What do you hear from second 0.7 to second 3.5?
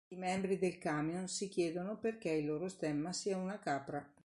camion si chiedono perché il loro stemma sia